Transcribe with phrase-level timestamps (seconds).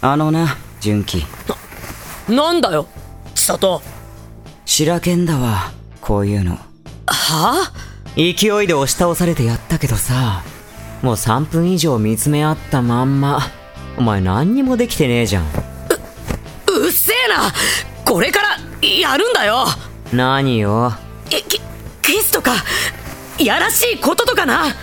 [0.00, 1.24] あのな純喜。
[2.28, 2.86] なんだよ
[3.34, 3.82] 千里。
[4.64, 6.52] 白剣だわこういうの。
[6.52, 6.58] は
[7.06, 7.72] あ？
[8.16, 10.42] 勢いで押し倒されてやったけどさ
[11.02, 13.40] もう3分以上見つめ合ったまんま
[13.96, 15.44] お前何にもできてねえじゃん。
[15.44, 17.52] うっせえな。
[18.04, 19.66] これからやるんだよ。
[20.12, 20.92] 何よ
[21.30, 21.60] えキ
[22.02, 22.52] キスとか
[23.38, 24.68] やらしいこととかな。
[24.68, 24.74] へ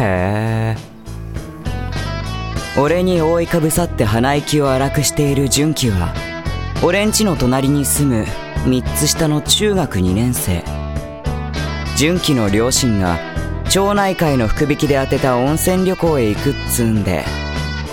[0.00, 0.76] え
[2.80, 6.14] 俺に覆いかぶさって鼻息を荒くしている純喜は
[6.84, 8.24] 俺んちの隣に住む
[8.70, 10.62] 3つ下の中学2年生。
[11.96, 13.18] 純喜の両親が
[13.68, 17.24] 町内会の福引きで当てた温泉旅行へ行くっつんで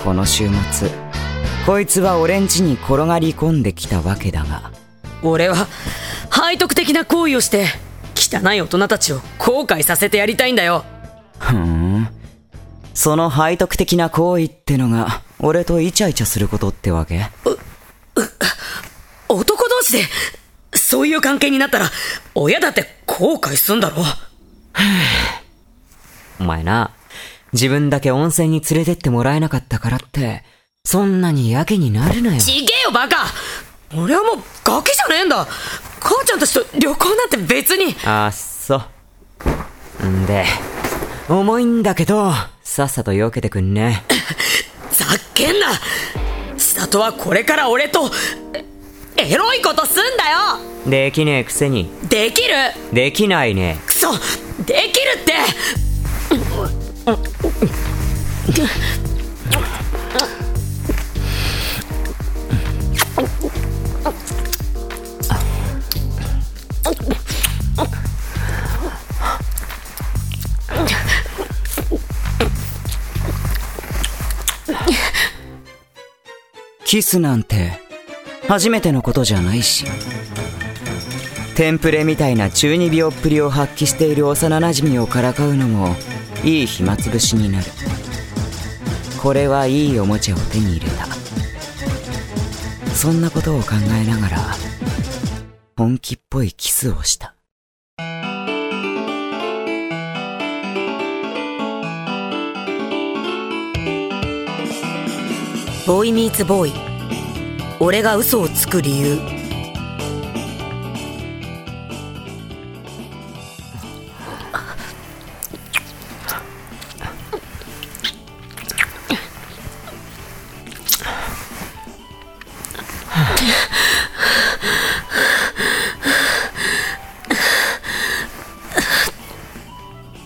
[0.04, 0.88] この週末
[1.66, 4.70] こいつは俺ん家に転がり込んできたわけだが。
[5.24, 5.66] 俺は
[6.30, 7.66] 背徳的な行為をして
[8.14, 10.84] 汚い大人たちを後悔させてやりたいんだよ。
[11.40, 11.75] ふーん
[12.96, 17.26] その背徳的な行為ってのが俺とイチャイチャすることってわけ？
[19.28, 20.04] 男同士で
[20.74, 21.90] そういう関係になったら
[22.34, 23.96] 親だって後悔すんだろ
[26.40, 26.90] お前な
[27.52, 30.42] 自分だけ温泉に連れてってもらえなかったからって
[30.84, 32.40] そんなにやけになるなよ。
[32.40, 33.26] ちげえよバカ。
[33.94, 35.46] 俺はもうガキじゃねえんだ。
[36.00, 37.94] 母ちゃんたちと旅行なんて別に。
[38.04, 38.80] あっそ。
[40.02, 40.06] う。
[40.06, 40.44] んで、
[41.28, 42.30] 重いんだけど、
[42.62, 44.04] さっさと避けてくんね。
[44.92, 45.72] ざっけんな
[46.56, 48.10] 千里はこれから俺と
[49.16, 50.38] えエロいことすんだよ
[50.86, 51.90] できねえくせに。
[52.08, 52.54] できる
[52.92, 53.80] できないね。
[53.86, 54.12] クソ
[54.64, 55.32] できるって
[76.86, 77.80] キスなんて、
[78.46, 79.86] 初めてのことじゃないし。
[81.56, 85.96] テンプレみたいな中二病っぷりを発揮している幼馴染をからかうのも、
[86.44, 87.66] いい暇つぶしになる。
[89.20, 91.06] これはいいおもちゃを手に入れた。
[92.94, 94.38] そんなことを考えながら、
[95.76, 97.34] 本気っぽいキスをした。
[105.84, 106.85] ボーイミーツボーイ
[107.78, 109.18] 俺が嘘をつく理由。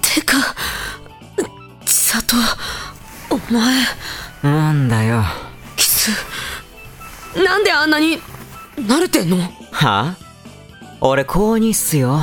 [0.02, 0.54] てか
[1.84, 2.36] 千里
[3.30, 4.09] お前。
[9.90, 10.16] はあ
[11.00, 12.20] 俺高2っすよ。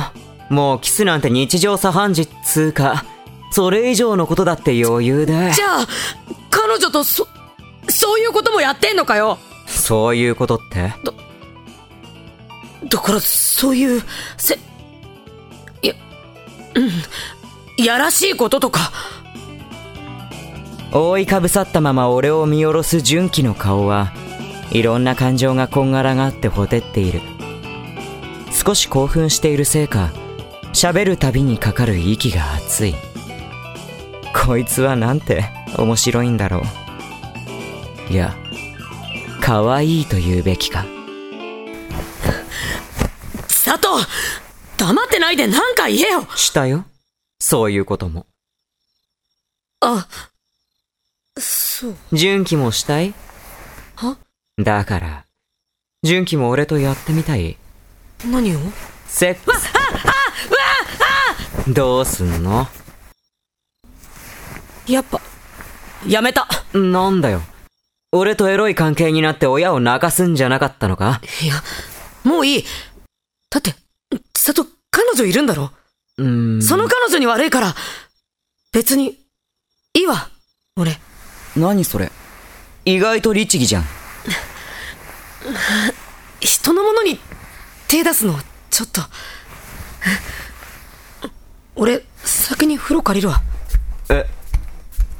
[0.48, 3.04] もうキスなんて日常茶飯事っつうか、
[3.50, 5.52] それ以上のことだって余裕で。
[5.52, 5.86] じゃあ
[6.48, 7.28] 彼女とそ
[7.88, 9.38] そういうこともやってんのかよ？
[9.66, 10.94] そういうことって？
[12.88, 14.02] だからそういう
[14.36, 14.58] せ
[15.82, 15.94] いや
[16.76, 16.80] う
[17.82, 18.92] んやらしいこととか。
[20.90, 24.12] 覆いかぶさったまま俺を見下ろす純喜の顔は
[24.70, 27.20] いろんな感情がこんがらがってほてっている
[28.58, 30.12] 少し興奮しているせいか
[30.72, 32.94] 喋るたびにかかる息が熱い。
[34.34, 35.44] こいつはなんて
[35.78, 36.62] 面白いんだろ
[38.08, 38.12] う。
[38.12, 38.34] いや
[39.40, 40.84] 可愛いと言うべきか。
[43.46, 43.88] 千里
[44.76, 46.26] 黙ってないで何か言えよ。
[46.34, 46.84] したよ。
[47.38, 48.26] そういうことも。
[49.80, 50.08] あ
[51.38, 51.96] そう。
[52.12, 53.14] 純喜もしたい？
[53.94, 54.18] は？
[54.58, 55.24] だから
[56.02, 57.56] 純喜も俺とやってみたい
[58.26, 58.58] 何を？
[59.06, 59.72] セックス。
[61.72, 62.66] どうすんの？
[64.86, 65.20] やっぱ。
[66.06, 66.48] やめた。
[66.72, 67.42] なんだよ。
[68.12, 71.20] 俺とエロい関係になって親を泣かすんじゃなかったのか？
[71.42, 71.54] いや
[72.24, 72.64] もういい。
[73.50, 73.74] だって
[74.34, 75.70] 千里彼女いるんだろ？
[76.16, 76.62] うーん。
[76.62, 77.74] その彼女に悪いから。
[78.72, 79.18] 別に
[79.94, 80.28] いいわ
[80.76, 80.98] 俺。
[81.56, 82.10] 何それ？
[82.84, 83.84] 意外と律儀じゃん。
[86.40, 87.18] 人のものに
[87.88, 89.00] 手出すのはちょっと。
[91.74, 93.40] 俺先に風呂借りるわ。
[94.10, 94.26] え？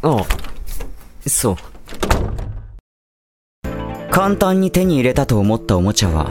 [0.03, 0.26] ああ。
[1.26, 1.56] そう。
[4.11, 6.31] 簡単に手に入れたと思ったおもちゃは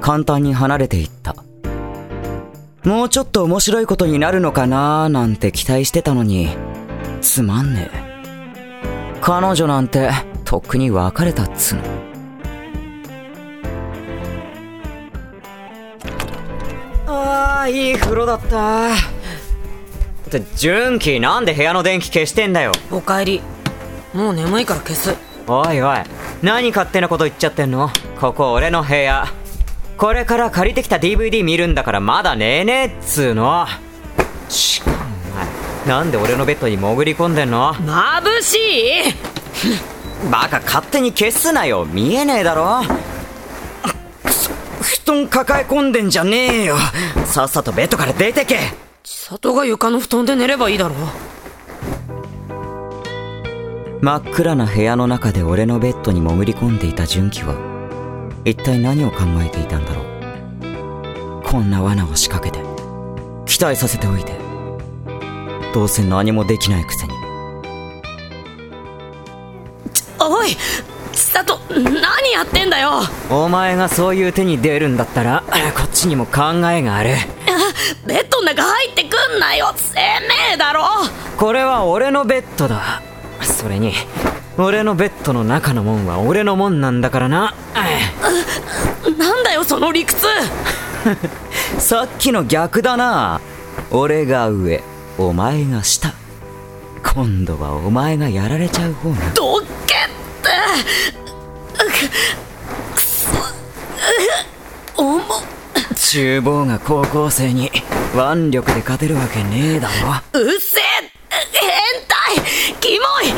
[0.00, 1.34] 簡単に離れていった。
[2.84, 6.48] もうちょっと面白いことになるのかなーなんて期待してたのに
[7.20, 9.20] つまんねえ。
[9.20, 10.10] 彼女なんて
[10.44, 11.82] とっくに別れたっつうの
[17.58, 18.92] ああいい風呂だった。
[18.92, 18.94] っ
[20.30, 22.70] て純喜なんで部屋の電気消してんだよ。
[22.92, 23.42] おかえり。
[24.14, 25.16] もう眠いから消す。
[25.48, 25.96] おいおい
[26.40, 27.90] 何勝手なこと言っちゃってんの？
[28.20, 29.26] ここ俺の部屋。
[29.96, 33.66] これから借りてきた DVD 見るんだからまだ寝えねえっつうの。
[34.48, 37.74] しかもお前なんで俺のベッドに潜り込んでんの？
[37.74, 40.30] 眩しい！
[40.30, 41.84] バカ勝手に消すなよ。
[41.86, 42.82] 見えねえだろ
[45.08, 46.76] 布団抱え込んでんじゃねえよ。
[47.24, 48.58] さっさとベッドから出てけ。
[49.02, 50.94] 千里が床の布団で寝ればいいだろ
[54.02, 57.54] 真っ暗な部屋の中で俺のベッドに潜り込んでいた純喜は
[58.44, 61.42] 一体何を考えていたんだろう。
[61.42, 62.62] こんな罠を仕掛けて
[63.46, 64.34] 期待させておいて。
[65.72, 67.14] どうせ何もできないくせに。
[70.20, 70.54] おい
[71.70, 73.02] 何やってんだよ。
[73.30, 75.44] お前がそういう手に出るんだったら
[75.76, 77.10] こっちにも考えがある。
[78.06, 79.72] ベッドの中入ってくんなよ。
[79.76, 80.00] せめ
[80.54, 80.84] えだろ。
[81.36, 83.02] これは俺のベッドだ。
[83.42, 83.92] それに
[84.56, 87.54] 俺のベッドの中のもんは俺のもんなんだからな。
[89.18, 90.26] なんだよその理屈。
[91.78, 93.40] さっきの逆だな。
[93.90, 94.82] 俺が上
[95.18, 96.12] お前が下。
[97.14, 99.58] 今度はお前がやられちゃう方がど
[104.98, 105.22] 重っ。
[105.94, 107.70] 厨房が高校生に
[108.14, 110.40] 腕力で勝てるわけねえだろ。
[110.40, 110.82] うっせえ。
[111.52, 111.70] 変
[112.06, 112.76] 態。
[112.80, 113.32] キモい。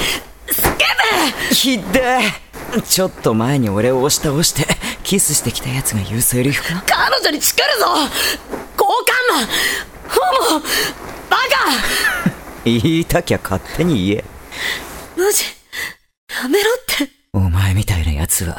[0.52, 1.54] スケベ。
[1.54, 2.18] ひで
[2.76, 2.80] え。
[2.82, 4.64] ちょっと前に俺を押し倒して
[5.02, 6.82] キスしてきたやつが言うセリフか？
[6.86, 7.86] 彼女にチクるぞ
[8.78, 9.46] 交換魔
[10.08, 10.60] ホモ
[11.28, 11.42] バカ。
[12.64, 14.24] 言いたきゃ勝手に言え。
[15.16, 15.44] マジ。
[16.42, 17.08] やめろって。
[17.32, 18.56] お前みたいなやつは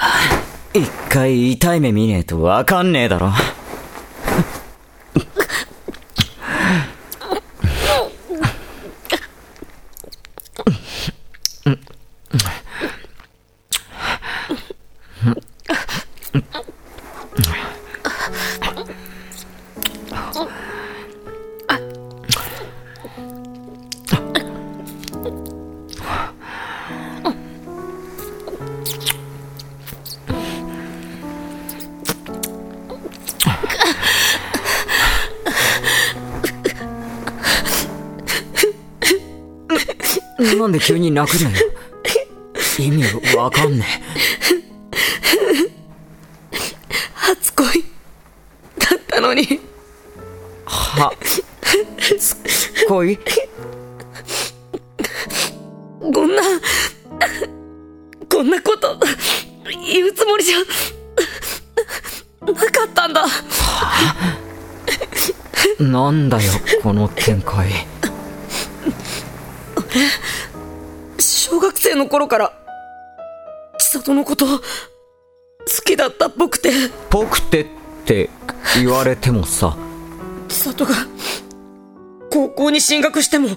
[0.74, 3.32] 一回痛い目見ねえとわかんねえだろ。
[40.42, 41.58] なんで急に泣くのよ。
[42.80, 43.04] 意味
[43.38, 43.86] わかんね
[47.14, 49.44] 初恋だったのに。
[49.44, 49.60] え
[50.66, 51.44] はつ
[52.88, 53.20] 恋？
[56.00, 56.42] こんな。
[58.28, 58.98] こんなこと
[59.86, 60.58] 言うつもりじゃ
[62.46, 63.28] なかったんだ。
[65.80, 66.52] なんだよ
[66.82, 67.70] この展開
[71.52, 72.54] 小学生の頃から
[73.78, 74.62] 千里のこと好
[75.84, 76.72] きだったっぽくて。
[77.10, 77.68] ぽくてっ
[78.06, 78.30] て
[78.76, 79.76] 言われてもさ。
[80.48, 80.92] 千里が
[82.32, 83.50] 高校に進学しても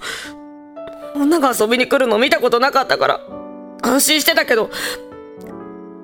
[1.14, 3.20] 女が遊びに来るの見たことなかったから
[3.80, 4.70] 安心してたけど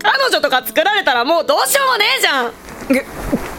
[0.01, 2.53] 彼女とか作られたらもうどうしようもねえじゃん。
[2.97, 3.05] え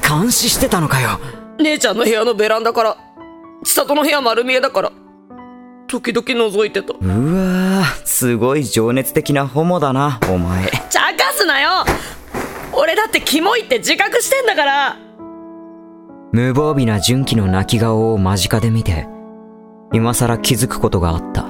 [0.07, 1.19] 監視してたのかよ。
[1.59, 2.97] 姉ちゃんの部屋のベランダから
[3.65, 4.91] 千里の部屋丸見えだから
[5.91, 6.93] 時々覗いてた。
[6.93, 10.71] うわーすごい情熱的なホモだなお前。
[10.89, 11.69] 茶化すなよ。
[12.71, 14.97] 俺だってキモいって自覚してんだから。
[16.31, 19.09] 無防備な純喜の泣き顔を間近で見て
[19.91, 21.45] 今さら気づくことがあった。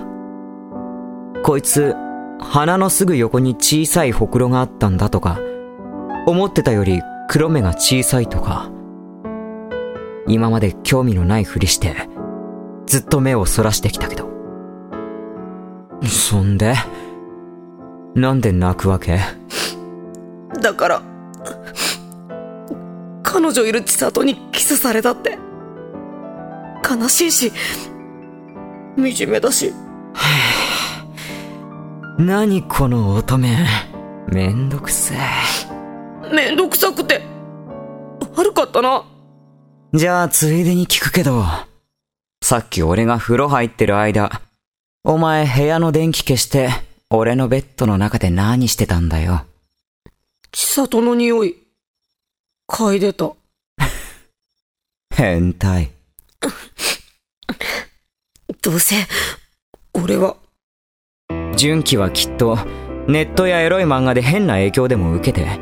[1.44, 1.94] こいつ
[2.40, 5.40] 鼻のすぐ横に小さいほくろがあったんだとか
[6.26, 8.72] 思ってたより黒目が小さいとか
[10.28, 11.96] 今まで興味のないふりして
[12.88, 14.31] ずっと目をそらしてきたけど
[16.08, 16.76] そんで？
[18.16, 19.20] なんで泣くわけ？
[20.62, 21.02] だから
[23.24, 25.38] 彼女いる千里にキスされたって。
[26.90, 27.52] 悲しいし
[28.98, 29.74] 惨めだし。
[32.20, 33.66] 何この乙女？
[34.28, 35.18] めんどくせえ。
[36.34, 37.22] めんどくさくて
[38.36, 39.04] 悪かったな。
[39.94, 41.44] じゃあついでに聞くけど
[42.42, 44.42] さっき俺が風呂入ってる間
[45.04, 46.70] お前部屋の電気消して
[47.10, 49.46] 俺のベッドの中で何してたんだよ。
[50.52, 51.58] 千里の匂い
[52.70, 53.32] 嗅いでた。
[55.16, 55.90] 変態。
[58.62, 58.96] どうせ
[59.94, 60.38] 俺は。
[61.56, 62.58] 純喜はきっと
[63.08, 65.60] ネットやエロい漫画で変な影響でも受けて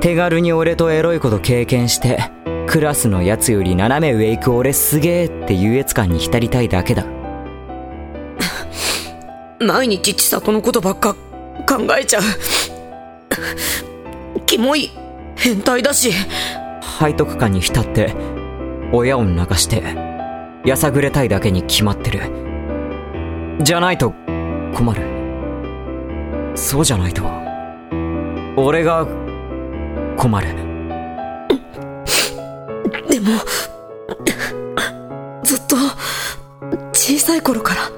[0.00, 2.18] 手軽に俺とエロいこと経験して
[2.66, 7.04] クラスのやつより斜め上行く俺すげーって優越感に浸りたいだけだ
[9.62, 11.14] 毎日千里のことばっか
[11.68, 12.22] 考えちゃう。
[14.46, 14.90] キモい
[15.36, 16.12] 変態だし。
[16.98, 18.14] 背徳感に浸って
[18.90, 19.82] 親を泣かして
[20.64, 22.22] やさぐれたいだけに決まってる。
[23.62, 24.14] じゃないと
[24.74, 25.02] 困る。
[26.54, 27.22] そうじゃないと
[28.56, 29.06] 俺が
[30.16, 30.48] 困る。
[33.10, 33.26] でも
[35.44, 35.76] ずっと
[36.94, 37.90] 小さい頃から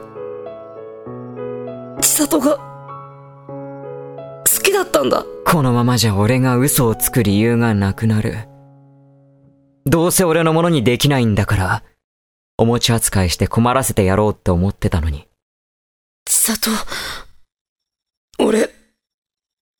[2.02, 5.24] 千里が好きだったんだ。
[5.46, 8.48] このままじゃ俺が嘘をつく理由がなくなる。
[9.86, 11.82] どうせ俺のものにできないんだから
[12.58, 15.28] お持ち扱いして困らせてやろうって思ってたのに。
[16.26, 16.70] 千里
[18.38, 18.68] 俺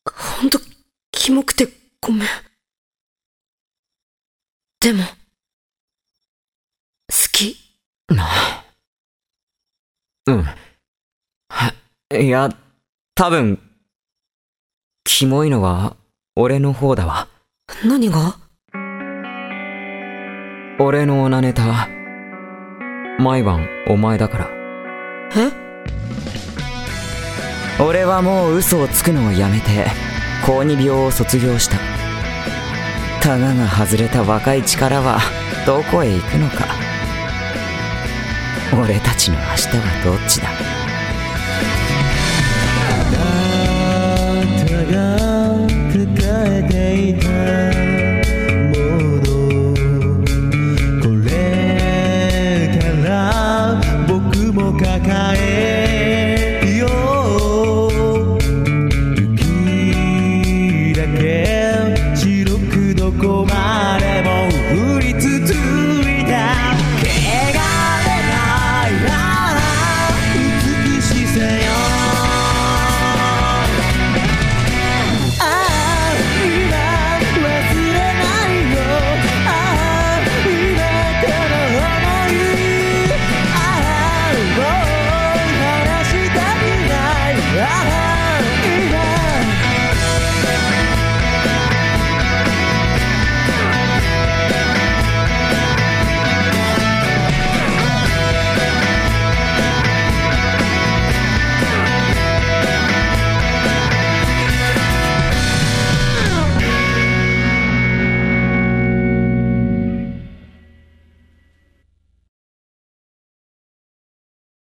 [0.08, 0.60] ほんと
[1.10, 1.68] キモくて
[2.00, 2.28] ごめん。
[4.80, 5.08] でも好
[7.32, 7.56] き。
[8.08, 8.64] なあ。
[10.26, 10.42] うん。
[10.42, 10.56] は
[12.20, 12.50] いや
[13.14, 13.58] 多分
[15.04, 15.96] キモいのは
[16.36, 17.26] 俺の方だわ。
[17.86, 18.36] 何が？
[20.78, 21.88] 俺のオナネタ
[23.18, 24.50] 毎晩お前だから。
[25.36, 25.50] え？
[27.82, 29.86] 俺はもう嘘をつくのをやめて
[30.44, 31.78] 高二病を卒業した。
[33.22, 35.18] タガが外れた若い力は
[35.66, 36.66] どこへ行くのか。
[38.78, 40.48] 俺たちの明日はどっちだ？